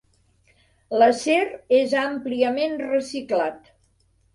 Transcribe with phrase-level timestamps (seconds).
[1.01, 1.37] L'acer
[1.83, 3.75] és àmpliament reciclat.